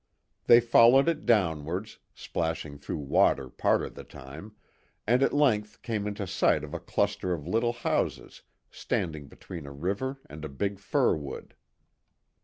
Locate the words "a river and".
9.67-10.43